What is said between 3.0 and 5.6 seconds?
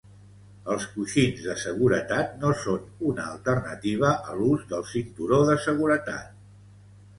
una alternativa a l'ús del cinturó